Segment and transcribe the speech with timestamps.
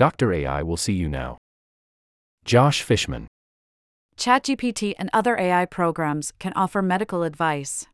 [0.00, 0.32] Dr.
[0.32, 1.36] AI will see you now.
[2.46, 3.26] Josh Fishman.
[4.16, 7.84] ChatGPT and other AI programs can offer medical advice.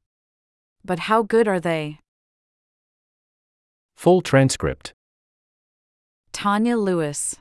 [0.85, 1.99] But how good are they?
[3.97, 4.93] Full transcript.
[6.31, 7.35] Tanya Lewis.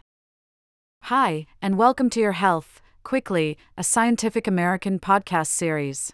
[1.13, 6.11] Hi, and welcome to Your Health, Quickly, a Scientific American podcast series.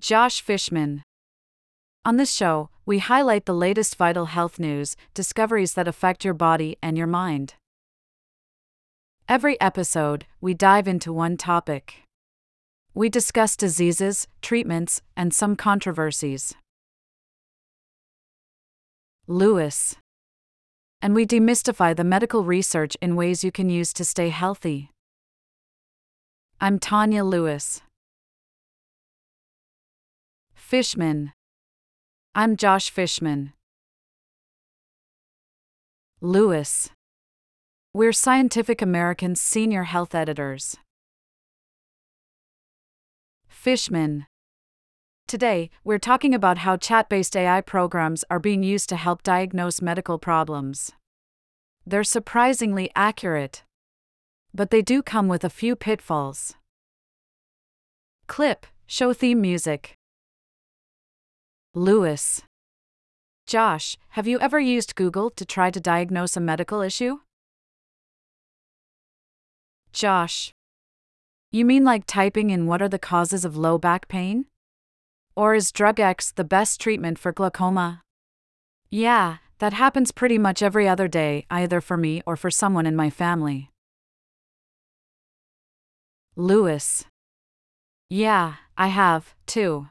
[0.00, 1.04] Josh Fishman.
[2.04, 6.78] On this show, we highlight the latest vital health news, discoveries that affect your body
[6.82, 7.52] and your mind.
[9.28, 12.04] Every episode, we dive into one topic.
[12.94, 16.54] We discuss diseases, treatments, and some controversies.
[19.26, 19.96] Lewis.
[21.02, 24.88] And we demystify the medical research in ways you can use to stay healthy.
[26.58, 27.82] I'm Tanya Lewis.
[30.54, 31.32] Fishman.
[32.34, 33.52] I'm Josh Fishman.
[36.20, 36.90] Lewis.
[37.92, 40.76] We're Scientific American's senior health editors.
[43.48, 44.26] Fishman.
[45.26, 49.82] Today, we're talking about how chat based AI programs are being used to help diagnose
[49.82, 50.92] medical problems.
[51.86, 53.64] They're surprisingly accurate.
[54.54, 56.54] But they do come with a few pitfalls.
[58.26, 59.97] Clip Show theme music.
[61.74, 62.42] Lewis.
[63.46, 67.18] Josh, have you ever used Google to try to diagnose a medical issue?
[69.92, 70.52] Josh.
[71.52, 74.46] You mean like typing in what are the causes of low back pain?
[75.36, 78.02] Or is drug X the best treatment for glaucoma?
[78.90, 82.96] Yeah, that happens pretty much every other day, either for me or for someone in
[82.96, 83.70] my family.
[86.34, 87.04] Lewis.
[88.08, 89.88] Yeah, I have, too.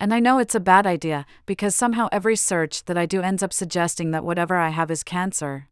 [0.00, 3.42] And I know it's a bad idea, because somehow every search that I do ends
[3.42, 5.68] up suggesting that whatever I have is cancer.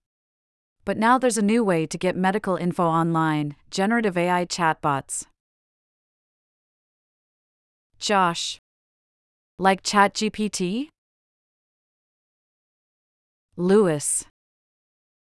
[0.85, 5.27] But now there's a new way to get medical info online generative AI chatbots.
[7.99, 8.59] Josh.
[9.59, 10.89] Like ChatGPT?
[13.57, 14.27] Lewis.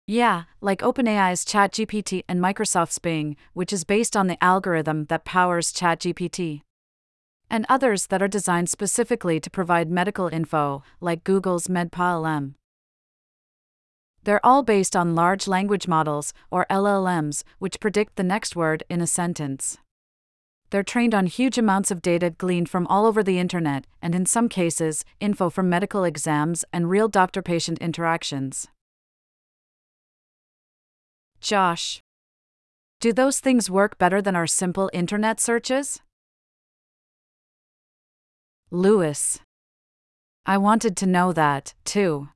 [0.07, 5.73] Yeah, like OpenAI's ChatGPT and Microsoft's Bing, which is based on the algorithm that powers
[5.73, 6.63] ChatGPT
[7.55, 12.55] and others that are designed specifically to provide medical info, like Google's Med-PaLM.
[14.25, 19.01] They're all based on large language models, or LLMs, which predict the next word in
[19.01, 19.79] a sentence.
[20.71, 24.27] They're trained on huge amounts of data gleaned from all over the internet, and in
[24.27, 28.67] some cases, info from medical exams and real doctor patient interactions.
[31.41, 32.01] Josh.
[32.99, 36.01] Do those things work better than our simple internet searches?
[38.75, 39.39] Lewis.
[40.45, 42.31] I wanted to know that, too.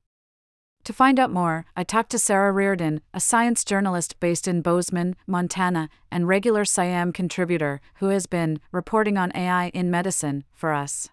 [0.85, 5.17] To find out more, I talked to Sara Reardon, a science journalist based in Bozeman,
[5.27, 11.09] Montana, and regular SciAm contributor who has been reporting on AI in medicine for us.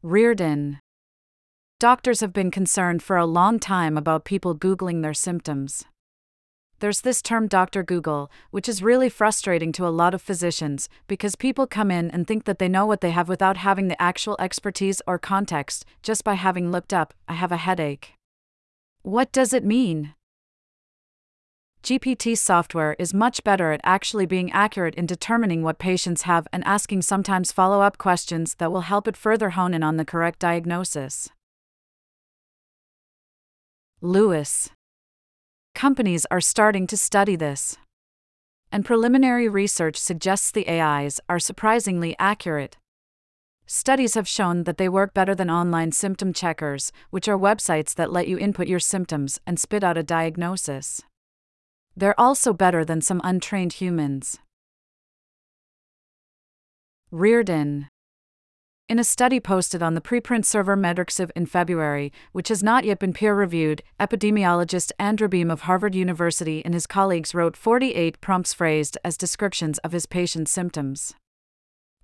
[0.00, 0.78] Reardon.
[1.80, 5.84] Doctors have been concerned for a long time about people Googling their symptoms
[6.82, 7.84] there's this term Dr.
[7.84, 12.26] Google, which is really frustrating to a lot of physicians because people come in and
[12.26, 16.24] think that they know what they have without having the actual expertise or context, just
[16.24, 18.14] by having looked up, I have a headache.
[19.02, 20.14] What does it mean?
[21.84, 26.64] GPT software is much better at actually being accurate in determining what patients have and
[26.64, 30.40] asking sometimes follow up questions that will help it further hone in on the correct
[30.40, 31.28] diagnosis.
[34.00, 34.70] Lewis
[35.74, 37.76] Companies are starting to study this.
[38.70, 42.76] And preliminary research suggests the AIs are surprisingly accurate.
[43.66, 48.12] Studies have shown that they work better than online symptom checkers, which are websites that
[48.12, 51.02] let you input your symptoms and spit out a diagnosis.
[51.96, 54.38] They're also better than some untrained humans.
[57.10, 57.88] Reardon
[58.92, 62.98] in a study posted on the preprint server MedRxiv in February, which has not yet
[62.98, 68.52] been peer reviewed, epidemiologist Andrew Beam of Harvard University and his colleagues wrote 48 prompts
[68.52, 71.14] phrased as descriptions of his patient's symptoms.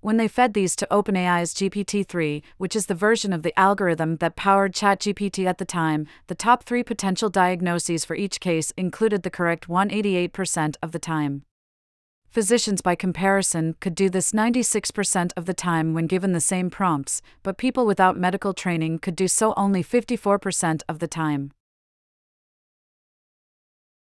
[0.01, 4.15] When they fed these to OpenAI's GPT 3, which is the version of the algorithm
[4.15, 9.21] that powered ChatGPT at the time, the top three potential diagnoses for each case included
[9.21, 11.43] the correct 188% of the time.
[12.29, 17.23] Physicians, by comparison, could do this 96% of the time when given the same prompts,
[17.41, 21.51] but people without medical training could do so only 54% of the time.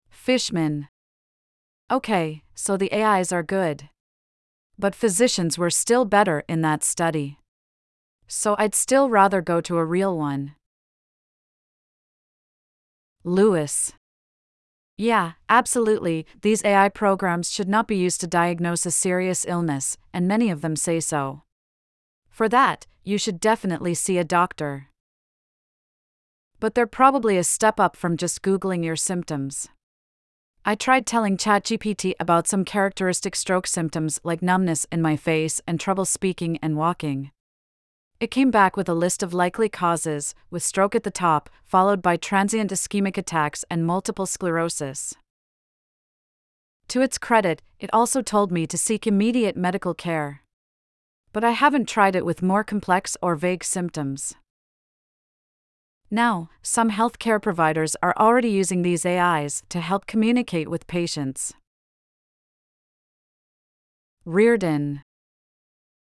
[0.09, 0.87] Fishman.
[1.89, 3.89] Okay, so the AIs are good.
[4.77, 7.39] But physicians were still better in that study.
[8.27, 10.53] So I'd still rather go to a real one.
[13.23, 13.93] Lewis.
[15.01, 20.27] Yeah, absolutely, these AI programs should not be used to diagnose a serious illness, and
[20.27, 21.41] many of them say so.
[22.29, 24.89] For that, you should definitely see a doctor.
[26.59, 29.69] But they're probably a step up from just Googling your symptoms.
[30.65, 35.79] I tried telling ChatGPT about some characteristic stroke symptoms like numbness in my face and
[35.79, 37.31] trouble speaking and walking.
[38.21, 42.03] It came back with a list of likely causes, with stroke at the top, followed
[42.03, 45.15] by transient ischemic attacks and multiple sclerosis.
[46.89, 50.43] To its credit, it also told me to seek immediate medical care.
[51.33, 54.35] But I haven't tried it with more complex or vague symptoms.
[56.11, 61.55] Now, some healthcare providers are already using these AIs to help communicate with patients.
[64.25, 65.01] Reardon.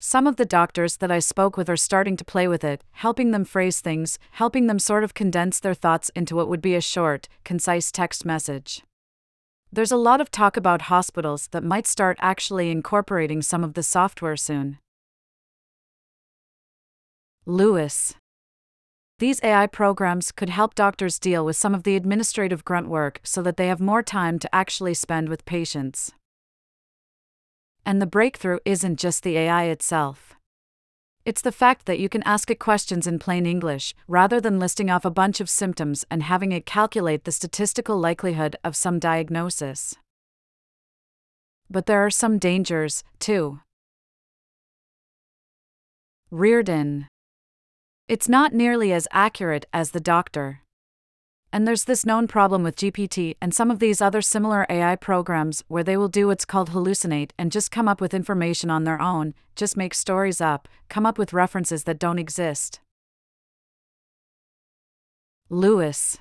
[0.01, 3.31] Some of the doctors that I spoke with are starting to play with it, helping
[3.31, 6.81] them phrase things, helping them sort of condense their thoughts into what would be a
[6.81, 8.81] short, concise text message.
[9.73, 13.83] There's a lot of talk about hospitals that might start actually incorporating some of the
[13.83, 14.77] software soon.
[17.45, 18.15] Lewis.
[19.19, 23.41] These AI programs could help doctors deal with some of the administrative grunt work so
[23.41, 26.13] that they have more time to actually spend with patients.
[27.85, 30.35] And the breakthrough isn't just the AI itself.
[31.25, 34.89] It's the fact that you can ask it questions in plain English, rather than listing
[34.89, 39.95] off a bunch of symptoms and having it calculate the statistical likelihood of some diagnosis.
[41.69, 43.59] But there are some dangers, too.
[46.31, 47.07] Reardon
[48.09, 50.61] it's not nearly as accurate as the doctor.
[51.51, 55.63] And there's this known problem with GPT and some of these other similar AI programs
[55.67, 59.01] where they will do what's called hallucinate and just come up with information on their
[59.01, 62.79] own, just make stories up, come up with references that don't exist.
[65.49, 66.19] Lewis.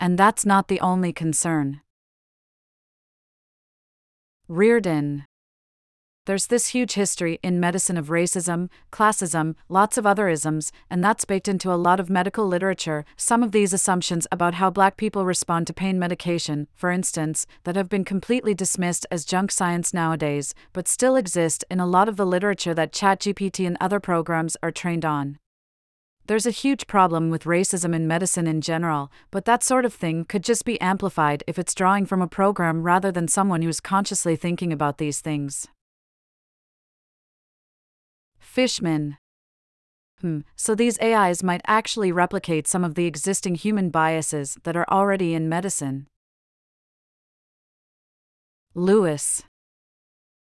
[0.00, 1.82] And that's not the only concern.
[4.48, 5.26] Reardon.
[6.26, 11.26] There's this huge history in medicine of racism, classism, lots of other isms, and that's
[11.26, 13.04] baked into a lot of medical literature.
[13.14, 17.76] Some of these assumptions about how black people respond to pain medication, for instance, that
[17.76, 22.16] have been completely dismissed as junk science nowadays, but still exist in a lot of
[22.16, 25.38] the literature that ChatGPT and other programs are trained on.
[26.26, 30.24] There's a huge problem with racism in medicine in general, but that sort of thing
[30.24, 34.36] could just be amplified if it's drawing from a program rather than someone who's consciously
[34.36, 35.68] thinking about these things.
[38.54, 39.16] Fishman.
[40.20, 44.86] Hmm, so these AIs might actually replicate some of the existing human biases that are
[44.88, 46.06] already in medicine.
[48.72, 49.42] Lewis.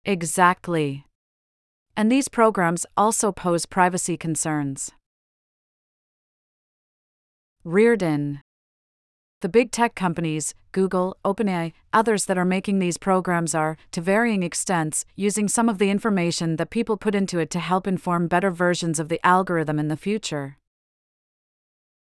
[0.04, 1.06] Exactly.
[1.96, 4.90] And these programs also pose privacy concerns.
[7.62, 8.40] Reardon
[9.40, 14.42] the big tech companies, Google, OpenAI, others that are making these programs are, to varying
[14.42, 18.50] extents, using some of the information that people put into it to help inform better
[18.50, 20.58] versions of the algorithm in the future.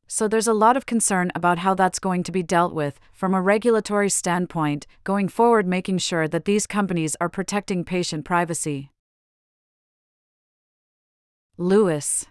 [0.09, 3.35] So there's a lot of concern about how that's going to be dealt with, from
[3.35, 8.91] a regulatory standpoint, going forward, making sure that these companies are protecting patient privacy.
[11.57, 12.27] Lewis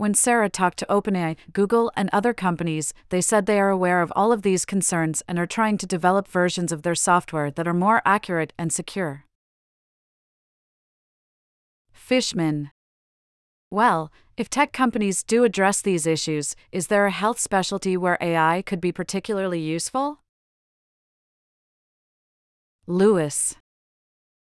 [0.00, 4.10] when Sara talked to OpenAI, Google, and other companies, they said they are aware of
[4.16, 7.74] all of these concerns and are trying to develop versions of their software that are
[7.74, 9.26] more accurate and secure.
[11.92, 12.70] Fishman.
[13.70, 18.62] Well, if tech companies do address these issues, is there a health specialty where AI
[18.64, 20.20] could be particularly useful?
[22.86, 23.54] Lewis.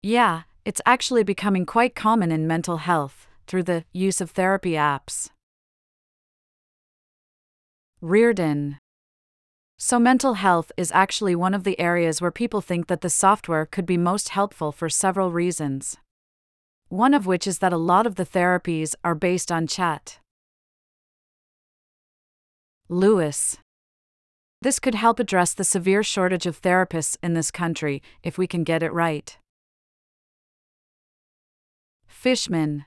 [0.05, 5.32] Yeah, it's actually becoming quite common in mental health through the use of therapy apps.
[8.03, 8.79] Reardon.
[9.79, 13.65] So, mental health is actually one of the areas where people think that the software
[13.65, 15.97] could be most helpful for several reasons.
[16.89, 20.19] One of which is that a lot of the therapies are based on chat.
[22.89, 23.59] Lewis.
[24.61, 28.65] This could help address the severe shortage of therapists in this country if we can
[28.65, 29.39] get it right.
[32.09, 32.85] Fishman.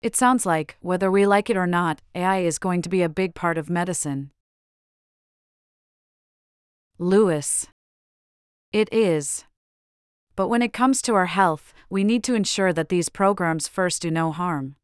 [0.00, 3.08] It sounds like, whether we like it or not, AI is going to be a
[3.08, 4.30] big part of medicine.
[6.98, 7.66] Lewis.
[8.72, 9.44] It is.
[10.36, 14.02] But when it comes to our health, we need to ensure that these programs first
[14.02, 14.76] do no harm.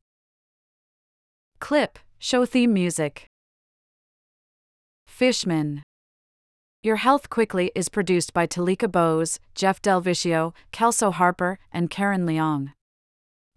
[1.61, 3.27] Clip Show theme music.
[5.07, 5.83] Fishman.
[6.83, 12.73] Your Health Quickly is produced by Tulika Bose, Jeff DelViscio, Kelso Harper, and Carin Leong.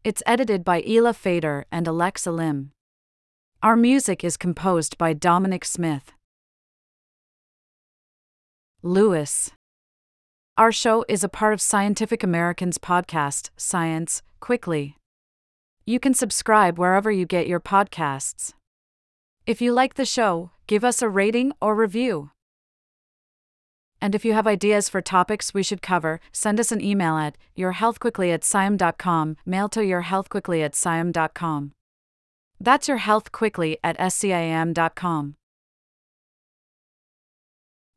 [0.08, 2.72] It's edited by Elah Feder and Alexa Lim.
[3.62, 6.14] Our music is composed by Dominic Smith.
[8.82, 9.52] Lewis.
[10.58, 14.96] Our show is a part of Scientific American's podcast, Science Quickly.
[15.86, 18.54] You can subscribe wherever you get your podcasts.
[19.46, 22.32] If you like the show, give us a rating or review.
[24.02, 27.38] And if you have ideas for topics we should cover, send us an email at
[27.58, 31.72] yourhealthquickly at sciam.com, mail to yourhealthquickly at sciam.com.
[32.60, 35.36] That's your health quickly at sciam.com.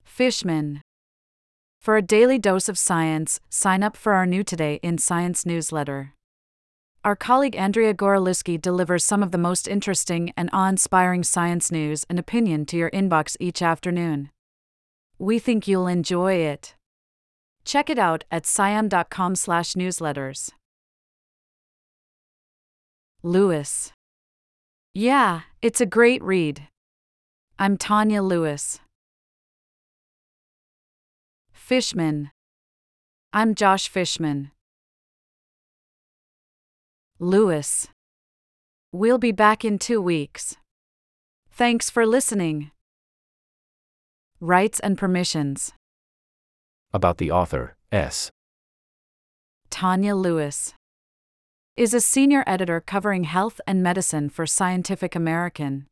[0.05, 0.83] Fishman.
[1.81, 6.13] For a daily dose of science, sign up for our New Today in Science newsletter.
[7.03, 12.05] Our colleague Andrea Gawrylewski delivers some of the most interesting and awe inspiring science news
[12.11, 14.29] and opinion to your inbox each afternoon.
[15.21, 16.75] We think you'll enjoy it.
[17.67, 20.51] Check it out at sciam.com slash newsletters.
[23.23, 23.93] Lewis.
[24.95, 26.69] Yeah, it's a great read.
[27.59, 28.81] I'm Tanya Lewis.
[31.53, 32.31] Fishman.
[33.35, 34.53] I'm Josh Fishman.
[37.19, 37.89] Lewis.
[38.91, 40.57] We'll be back in two weeks.
[41.51, 42.71] Thanks for listening.
[44.43, 45.75] Rights and permissions.
[46.95, 48.31] About the author, S.
[49.69, 50.73] Tanya Lewis
[51.77, 55.87] is a senior editor covering health and medicine for Scientific American.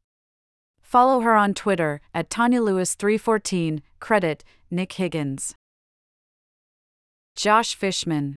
[0.81, 5.55] Follow her on Twitter at Tanya Lewis 314, credit Nick Higgins.
[7.37, 8.35] Josh Fishman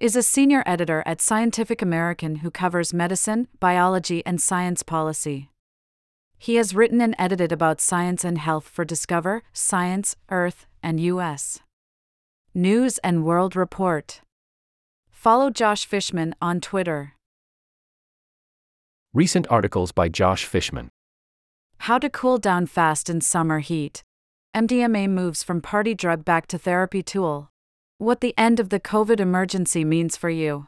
[0.00, 5.51] is a senior editor at Scientific American who covers medicine, biology, and science policy.
[6.42, 11.60] He has written and edited about science and health for Discover, Science, Earth, and U.S.
[12.52, 14.20] News and World Report.
[15.08, 17.12] Follow Josh Fishman on Twitter.
[19.14, 20.88] Recent articles by Josh Fishman.
[21.78, 24.02] How to cool down fast in summer heat.
[24.52, 27.50] MDMA moves from party drug back to therapy tool.
[27.98, 30.66] What the end of the COVID emergency means for you.